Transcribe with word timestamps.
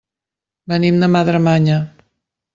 Venim 0.73 0.97
de 1.03 1.11
Madremanya. 1.17 1.79